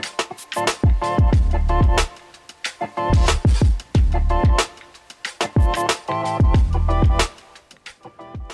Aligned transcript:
Bye. 0.00 0.21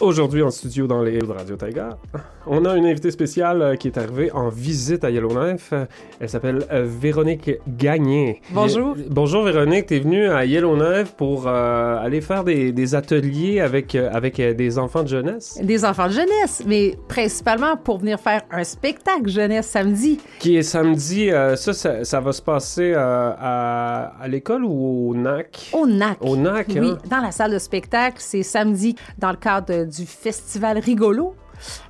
Aujourd'hui 0.01 0.45
en 0.45 0.51
studio 0.53 0.87
dans 0.87 1.03
les 1.03 1.19
de 1.19 1.27
Radio 1.27 1.57
Taiga, 1.57 1.99
on 2.47 2.65
a 2.65 2.77
une 2.77 2.87
invitée 2.87 3.11
spéciale 3.11 3.61
euh, 3.63 3.75
qui 3.75 3.89
est 3.89 3.99
arrivée 3.99 4.31
en 4.31 4.49
visite 4.49 5.03
à 5.03 5.11
Yellowknife. 5.11 5.75
Elle 6.21 6.29
s'appelle 6.29 6.65
euh, 6.71 6.87
Véronique 6.87 7.51
Gagné. 7.67 8.41
Bonjour. 8.53 8.95
Bonjour 9.11 9.43
Véronique, 9.43 9.87
t'es 9.87 9.99
venue 9.99 10.29
à 10.29 10.45
Yellowknife 10.45 11.15
pour 11.17 11.49
euh, 11.49 11.99
aller 11.99 12.21
faire 12.21 12.45
des, 12.45 12.71
des 12.71 12.95
ateliers 12.95 13.61
avec, 13.61 13.97
euh, 13.97 14.09
avec 14.13 14.39
euh, 14.39 14.55
des 14.55 14.79
enfants 14.79 15.03
de 15.03 15.09
jeunesse? 15.09 15.59
Des 15.61 15.85
enfants 15.85 16.07
de 16.07 16.13
jeunesse, 16.13 16.63
mais 16.65 16.97
principalement 17.09 17.77
pour 17.77 17.99
venir 17.99 18.21
faire 18.21 18.43
un 18.53 18.63
spectacle 18.63 19.29
jeunesse 19.29 19.67
samedi. 19.67 20.21
Qui 20.39 20.59
est 20.59 20.63
samedi, 20.63 21.29
euh, 21.33 21.57
ça, 21.57 21.73
ça, 21.73 22.05
ça 22.05 22.21
va 22.21 22.33
se 22.33 22.43
passer 22.43 22.93
euh, 22.95 23.33
à, 23.37 24.13
à 24.23 24.29
l'école 24.29 24.65
ou 24.65 25.11
au 25.11 25.15
NAC? 25.17 25.71
Au 25.73 25.89
NAC. 25.89 26.19
Au 26.21 26.37
NAC, 26.37 26.69
Oui, 26.69 26.91
hein? 26.93 26.99
dans 27.11 27.21
la 27.21 27.33
salle 27.33 27.51
de 27.53 27.59
spectacle. 27.59 28.19
C'est 28.21 28.45
samedi 28.45 28.95
dans 29.19 29.31
le 29.33 29.37
cadre 29.37 29.88
du 29.89 30.07
festival 30.07 30.79
Rigolo. 30.79 31.35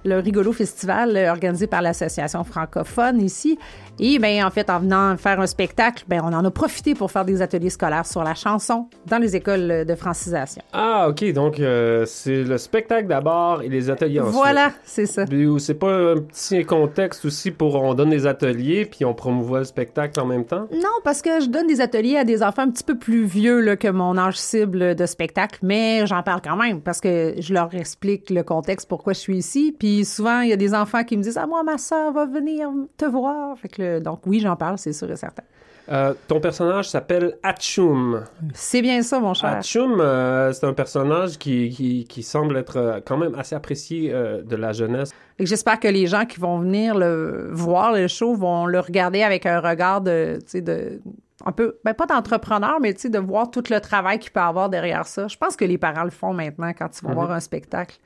Le 0.05 0.19
Rigolo 0.19 0.53
Festival 0.53 1.17
euh, 1.17 1.31
organisé 1.31 1.67
par 1.67 1.83
l'Association 1.83 2.45
francophone 2.45 3.21
ici. 3.21 3.59
Et 4.01 4.19
bien, 4.19 4.47
en 4.47 4.51
fait, 4.51 4.71
en 4.71 4.79
venant 4.79 5.17
faire 5.17 5.41
un 5.41 5.47
spectacle, 5.47 6.05
ben, 6.07 6.21
on 6.23 6.33
en 6.33 6.45
a 6.45 6.51
profité 6.51 6.95
pour 6.95 7.11
faire 7.11 7.25
des 7.25 7.43
ateliers 7.43 7.71
scolaires 7.71 8.07
sur 8.07 8.23
la 8.23 8.35
chanson 8.35 8.89
dans 9.07 9.19
les 9.19 9.35
écoles 9.35 9.85
de 9.85 9.95
francisation. 9.97 10.63
Ah, 10.73 11.09
ok, 11.09 11.33
donc 11.33 11.59
euh, 11.59 12.05
c'est 12.07 12.45
le 12.45 12.59
spectacle 12.59 13.09
d'abord 13.09 13.63
et 13.63 13.69
les 13.69 13.91
ateliers 13.91 14.21
ensuite. 14.21 14.35
Voilà, 14.35 14.73
c'est 14.85 15.07
ça. 15.07 15.25
C'est 15.59 15.75
pas 15.75 16.13
un 16.13 16.19
petit 16.19 16.65
contexte 16.65 17.25
aussi 17.25 17.51
pour 17.51 17.75
on 17.75 17.95
donne 17.95 18.11
des 18.11 18.27
ateliers 18.27 18.85
puis 18.85 19.05
on 19.05 19.15
promouvoit 19.15 19.61
le 19.61 19.65
spectacle 19.65 20.21
en 20.21 20.27
même 20.27 20.45
temps? 20.45 20.69
Non, 20.73 21.01
parce 21.05 21.23
que 21.23 21.41
je 21.41 21.47
donne 21.47 21.67
des 21.67 21.81
ateliers 21.81 22.17
à 22.17 22.25
des 22.25 22.43
enfants 22.43 22.63
un 22.63 22.71
petit 22.71 22.85
peu 22.85 22.97
plus 22.97 23.25
vieux 23.25 23.61
là, 23.61 23.77
que 23.77 23.89
mon 23.89 24.17
âge 24.17 24.37
cible 24.37 24.95
de 24.95 25.07
spectacle, 25.07 25.59
mais 25.63 26.07
j'en 26.07 26.23
parle 26.23 26.41
quand 26.43 26.57
même 26.57 26.81
parce 26.81 27.01
que 27.01 27.35
je 27.39 27.53
leur 27.53 27.75
explique 27.75 28.31
le 28.31 28.43
contexte, 28.43 28.89
pourquoi 28.89 29.13
je 29.13 29.19
suis 29.19 29.37
ici. 29.39 29.58
Puis 29.79 30.05
souvent, 30.05 30.41
il 30.41 30.49
y 30.51 30.53
a 30.53 30.57
des 30.57 30.75
enfants 30.75 31.05
qui 31.05 31.17
me 31.17 31.23
disent 31.23 31.39
Ah, 31.39 31.47
moi, 31.47 31.63
ma 31.63 31.79
soeur 31.79 32.13
va 32.13 32.27
venir 32.27 32.69
te 32.97 33.05
voir. 33.05 33.57
Fait 33.59 33.69
que, 33.69 33.83
le- 33.83 34.01
donc, 34.01 34.21
oui, 34.27 34.41
j'en 34.41 34.57
parle, 34.57 34.79
c'est 34.79 34.93
sûr 34.93 35.11
et 35.11 35.17
certain. 35.17 35.43
Euh, 35.91 36.13
ton 36.27 36.39
personnage 36.39 36.91
s'appelle 36.91 37.39
Achum. 37.43 38.23
C'est 38.53 38.83
bien 38.83 39.01
ça, 39.03 39.21
mon 39.21 39.33
cher. 39.33 39.49
Achum, 39.57 39.99
euh, 40.01 40.53
c'est 40.53 40.67
un 40.67 40.75
personnage 40.75 41.39
qui, 41.39 41.71
qui, 41.71 42.05
qui 42.05 42.23
semble 42.23 42.59
être 42.59 42.77
euh, 42.77 43.01
quand 43.03 43.17
même 43.17 43.35
assez 43.35 43.55
apprécié 43.55 44.13
euh, 44.13 44.43
de 44.43 44.55
la 44.55 44.73
jeunesse. 44.73 45.13
J'espère 45.39 45.81
que 45.81 45.89
les 45.89 46.07
gens 46.07 46.27
qui 46.27 46.41
vont 46.41 46.59
venir 46.59 46.95
le 46.95 47.49
voir, 47.53 47.93
le 47.95 48.07
show, 48.07 48.35
vont 48.35 48.67
le 48.67 48.81
regarder 48.81 49.23
avec 49.23 49.47
un 49.47 49.61
regard 49.61 50.03
de, 50.03 50.37
tu 50.43 50.49
sais, 50.49 50.61
de 50.61 51.01
un 51.47 51.53
peu, 51.53 51.79
ben 51.85 51.95
pas 51.95 52.05
d'entrepreneur, 52.05 52.79
mais 52.83 52.93
tu 52.93 53.03
sais, 53.03 53.09
de 53.09 53.19
voir 53.21 53.51
tout 53.51 53.63
le 53.71 53.81
travail 53.81 54.19
qu'il 54.19 54.33
peut 54.33 54.41
avoir 54.41 54.69
derrière 54.69 55.07
ça. 55.07 55.27
Je 55.29 55.37
pense 55.39 55.57
que 55.57 55.65
les 55.65 55.79
parents 55.79 56.03
le 56.05 56.11
font 56.11 56.35
maintenant 56.35 56.73
quand 56.77 56.89
ils 57.01 57.03
vont 57.05 57.11
Mhm. 57.11 57.15
voir 57.15 57.31
un 57.31 57.41
spectacle. 57.41 57.97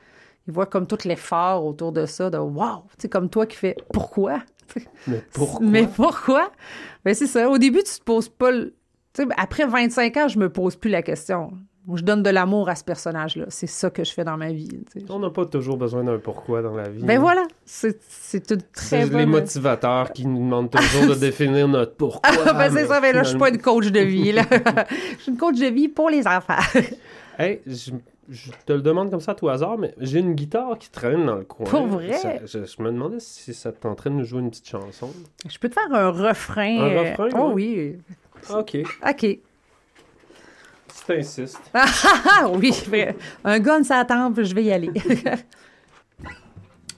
Ils 0.46 0.52
voient 0.52 0.66
comme 0.66 0.86
tout 0.86 0.98
l'effort 1.04 1.64
autour 1.64 1.92
de 1.92 2.06
ça, 2.06 2.30
de 2.30 2.38
wow, 2.38 2.84
tu 2.90 3.02
sais, 3.02 3.08
comme 3.08 3.28
toi 3.28 3.46
qui 3.46 3.56
fais 3.56 3.76
pourquoi? 3.92 4.40
Mais 5.06 5.22
pourquoi? 5.32 5.66
Mais 5.66 5.86
pourquoi? 5.86 6.52
Ben 7.04 7.14
c'est 7.14 7.26
ça. 7.26 7.48
Au 7.48 7.58
début, 7.58 7.82
tu 7.82 7.98
te 7.98 8.04
poses 8.04 8.28
pas 8.28 8.50
le. 8.50 8.74
Tu 9.12 9.22
sais, 9.22 9.28
après 9.36 9.66
25 9.66 10.16
ans, 10.16 10.28
je 10.28 10.38
me 10.38 10.48
pose 10.48 10.76
plus 10.76 10.90
la 10.90 11.02
question. 11.02 11.52
Je 11.94 12.02
donne 12.02 12.22
de 12.22 12.30
l'amour 12.30 12.68
à 12.68 12.76
ce 12.76 12.84
personnage-là. 12.84 13.46
C'est 13.48 13.66
ça 13.66 13.90
que 13.90 14.04
je 14.04 14.12
fais 14.12 14.22
dans 14.22 14.36
ma 14.36 14.52
vie. 14.52 14.68
On 15.08 15.18
n'a 15.18 15.30
pas 15.30 15.46
toujours 15.46 15.76
besoin 15.76 16.04
d'un 16.04 16.18
pourquoi 16.18 16.62
dans 16.62 16.76
la 16.76 16.88
vie. 16.88 17.02
Ben 17.02 17.18
voilà, 17.18 17.42
c'est 17.64 17.88
une 17.88 17.94
C'est 18.04 18.72
très 18.72 19.04
les 19.04 19.10
bonne... 19.10 19.26
motivateurs 19.30 20.12
qui 20.12 20.26
nous 20.26 20.38
demandent 20.38 20.70
toujours 20.70 21.08
de 21.08 21.14
définir 21.18 21.66
notre 21.66 21.94
pourquoi. 21.96 22.30
Ah, 22.46 22.52
ben 22.52 22.70
c'est 22.72 22.86
ça, 22.86 23.00
mais 23.00 23.12
là, 23.12 23.24
je 23.24 23.30
suis 23.30 23.38
pas 23.38 23.48
une 23.48 23.60
coach 23.60 23.86
de 23.90 23.98
vie, 24.00 24.30
là. 24.32 24.42
je 25.18 25.22
suis 25.22 25.32
une 25.32 25.38
coach 25.38 25.58
de 25.58 25.66
vie 25.66 25.88
pour 25.88 26.08
les 26.10 26.26
enfants. 26.26 26.54
Hey, 27.38 27.62
je, 27.66 27.92
je 28.28 28.50
te 28.66 28.74
le 28.74 28.82
demande 28.82 29.10
comme 29.10 29.18
ça 29.20 29.32
à 29.32 29.34
tout 29.34 29.48
hasard, 29.48 29.78
mais 29.78 29.94
j'ai 29.98 30.18
une 30.18 30.34
guitare 30.34 30.76
qui 30.78 30.90
traîne 30.90 31.24
dans 31.24 31.36
le 31.36 31.44
coin. 31.44 31.64
Pour 31.64 31.86
vrai? 31.86 32.12
Ça- 32.12 32.44
je, 32.44 32.64
je 32.66 32.82
me 32.82 32.92
demandais 32.92 33.20
si 33.20 33.54
ça 33.54 33.72
t'entraîne 33.72 34.18
de 34.18 34.22
jouer 34.22 34.40
une 34.40 34.50
petite 34.50 34.68
chanson. 34.68 35.10
je 35.48 35.58
peux 35.58 35.70
te 35.70 35.74
faire 35.74 35.92
un 35.92 36.10
refrain. 36.10 36.78
Un 36.78 36.90
euh, 36.90 37.10
refrain, 37.10 37.28
Oh 37.40 37.48
ouais. 37.48 37.54
oui. 37.54 37.96
Ok, 38.54 38.76
OK. 39.08 39.38
Si 40.92 41.04
t'insistes. 41.06 41.60
Ah 41.74 42.48
oui, 42.48 42.74
un 43.44 43.58
gun, 43.58 43.82
ça 43.82 43.98
attend, 43.98 44.32
puis 44.32 44.44
je 44.44 44.54
vais 44.54 44.64
y 44.64 44.72
aller. 44.72 44.92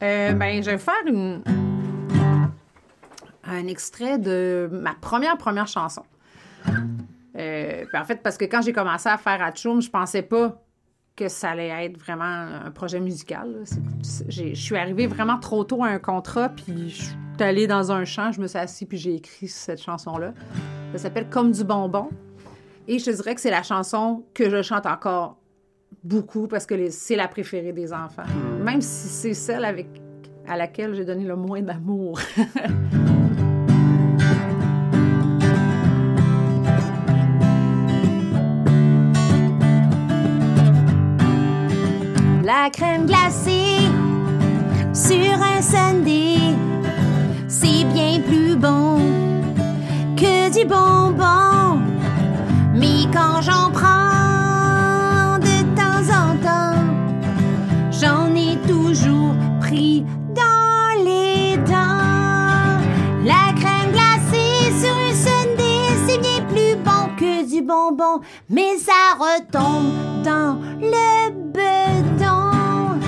Euh, 0.03 0.33
ben, 0.33 0.63
je 0.63 0.71
vais 0.71 0.77
faire 0.77 1.07
une... 1.07 1.43
un 3.45 3.67
extrait 3.69 4.19
de 4.19 4.69
ma 4.71 4.93
première, 4.93 5.39
première 5.39 5.69
chanson. 5.69 6.03
Euh, 7.39 7.85
puis 7.87 7.99
en 7.99 8.05
fait, 8.05 8.17
parce 8.17 8.37
que 8.37 8.45
quand 8.45 8.61
j'ai 8.61 8.73
commencé 8.73 9.09
à 9.09 9.17
faire 9.17 9.41
Atchoum, 9.41 9.81
je 9.81 9.89
pensais 9.89 10.21
pas 10.21 10.61
que 11.17 11.29
ça 11.29 11.51
allait 11.51 11.87
être 11.87 11.97
vraiment 11.97 12.25
un 12.25 12.71
projet 12.71 13.01
musical. 13.01 13.65
Je 14.29 14.55
suis 14.55 14.77
arrivée 14.77 15.07
vraiment 15.07 15.39
trop 15.39 15.65
tôt 15.65 15.83
à 15.85 15.89
un 15.89 15.99
contrat, 15.99 16.51
puis 16.51 16.91
je 16.91 17.03
suis 17.05 17.17
allée 17.39 17.67
dans 17.67 17.93
un 17.93 18.05
champ, 18.05 18.33
je 18.33 18.41
me 18.41 18.47
suis 18.47 18.59
assise, 18.59 18.87
puis 18.87 18.99
j'ai 18.99 19.15
écrit 19.15 19.49
cette 19.49 19.81
chanson-là. 19.81 20.35
Ça 20.93 20.99
s'appelle 20.99 21.29
Comme 21.31 21.53
du 21.53 21.65
bonbon. 21.65 22.11
Et 22.87 22.99
je 22.99 23.07
te 23.07 23.11
dirais 23.11 23.35
que 23.35 23.41
c'est 23.41 23.51
la 23.51 23.63
chanson 23.63 24.25
que 24.35 24.51
je 24.51 24.63
chante 24.63 24.87
encore 24.87 25.39
beaucoup 26.03 26.49
parce 26.49 26.67
que 26.67 26.91
c'est 26.91 27.17
la 27.17 27.29
préférée 27.29 27.73
des 27.73 27.93
enfants. 27.93 28.23
Même 28.63 28.83
si 28.83 29.09
c'est 29.09 29.35
celle 29.35 29.65
avec, 29.65 29.87
à 30.47 30.57
laquelle 30.57 30.95
j'ai 30.95 31.05
donné 31.05 31.25
le 31.25 31.37
moins 31.37 31.63
d'amour. 31.63 32.21
La 42.45 42.69
crème 42.71 43.07
glacée 43.07 43.79
sur 44.93 45.43
un 45.43 45.63
sundae, 45.63 46.55
c'est 47.49 47.85
bien 47.85 48.21
plus 48.21 48.55
bon 48.55 48.99
que 50.15 50.53
du 50.53 50.67
bonbon. 50.67 51.04
Mais 68.51 68.79
ça 68.79 69.17
retombe 69.19 70.23
dans 70.23 70.59
le 70.81 71.31
bedon. 71.53 73.01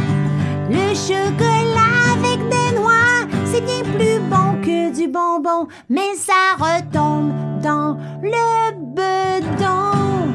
Le 0.69 0.94
chocolat 0.94 2.15
avec 2.15 2.41
des 2.49 2.77
noix, 2.77 3.27
c'est 3.44 3.60
bien 3.60 3.82
plus 3.82 4.19
bon 4.28 4.60
que 4.62 4.94
du 4.94 5.09
bonbon, 5.09 5.69
mais 5.88 6.15
ça 6.16 6.56
retombe 6.59 7.32
dans 7.62 7.97
le 8.22 8.72
bedon. 8.94 10.32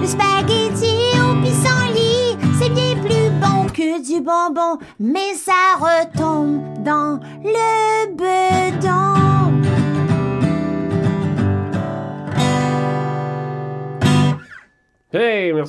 Le 0.00 0.06
spaghetti 0.06 0.96
au 1.16 1.42
pissenlit, 1.42 2.36
c'est 2.58 2.70
bien 2.70 2.96
plus 3.02 3.30
bon 3.40 3.66
que 3.72 4.02
du 4.02 4.20
bonbon, 4.20 4.78
mais 4.98 5.34
ça 5.34 5.76
retombe 5.78 6.60
dans 6.82 7.20
le 7.44 7.87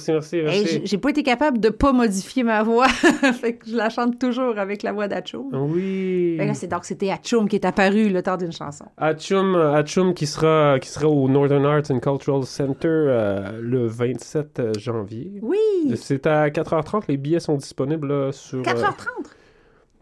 merci, 0.07 0.37
merci, 0.41 0.41
merci. 0.61 0.81
j'ai- 0.85 0.97
pas 0.97 1.09
été 1.09 1.23
capable 1.23 1.59
de 1.59 1.69
pas 1.69 1.91
modifier 1.93 2.43
ma 2.43 2.63
voix. 2.63 2.87
fait 3.41 3.53
que 3.57 3.69
je 3.69 3.75
la 3.75 3.89
chante 3.89 4.17
toujours 4.19 4.57
avec 4.57 4.83
la 4.83 4.91
voix 4.93 5.07
d'Achoum. 5.07 5.49
Oui. 5.53 6.35
Fait 6.37 6.43
que 6.43 6.47
là, 6.49 6.53
c'est 6.53 6.67
donc 6.67 6.85
c'était 6.85 7.11
Achoum 7.11 7.47
qui 7.49 7.55
est 7.57 7.65
apparu 7.65 8.09
le 8.09 8.21
temps 8.23 8.37
d'une 8.37 8.51
chanson. 8.51 8.85
Achum, 8.97 9.55
Achum 9.55 10.13
qui 10.13 10.25
sera, 10.27 10.77
qui 10.79 10.89
sera 10.89 11.07
au 11.07 11.27
Northern 11.29 11.65
Arts 11.65 11.89
and 11.91 11.99
Cultural 11.99 12.43
Center 12.43 12.87
euh, 12.87 13.59
le 13.61 13.85
27 13.87 14.77
janvier. 14.79 15.39
Oui! 15.41 15.57
C'est 15.95 16.25
à 16.27 16.49
4h30, 16.49 17.03
les 17.07 17.17
billets 17.17 17.39
sont 17.39 17.55
disponibles 17.57 18.07
là, 18.07 18.31
sur... 18.31 18.59
euh, 18.59 18.63
4h30. 18.63 19.25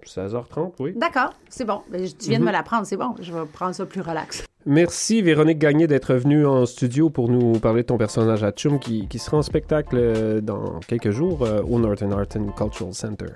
16h30, 0.05 0.71
oui. 0.79 0.93
D'accord, 0.95 1.33
c'est 1.49 1.65
bon. 1.65 1.81
Ben, 1.91 2.01
tu 2.01 2.29
viens 2.29 2.37
de 2.39 2.43
Mhm. 2.43 2.47
me 2.47 2.53
l'apprendre, 2.53 2.85
c'est 2.85 2.95
bon. 2.97 3.15
Je 3.19 3.31
vais 3.33 3.39
prendre 3.51 3.75
ça 3.75 3.85
plus 3.85 3.99
relax. 4.01 4.45
Merci 4.69 5.21
Véronique 5.21 5.59
Gagné 5.59 5.87
d'être 5.87 6.13
venue 6.13 6.45
en 6.45 6.65
studio 6.65 7.09
pour 7.09 7.29
nous 7.29 7.57
parler 7.57 7.83
de 7.83 7.87
ton 7.87 7.97
personnage 7.97 8.43
Achum 8.43 8.79
qui, 8.79 9.07
qui 9.07 9.17
sera 9.17 9.37
en 9.37 9.41
spectacle 9.41 9.95
euh, 9.97 10.41
dans 10.41 10.81
quelques 10.85 11.11
jours 11.11 11.43
euh, 11.43 11.61
au 11.61 11.79
Northern 11.79 12.11
Art 12.11 12.27
and 12.35 12.51
Cultural 12.51 12.93
Center. 12.93 13.27